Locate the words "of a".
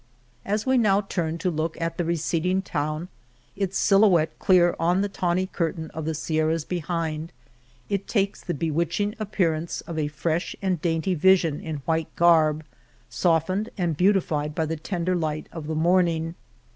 9.81-10.07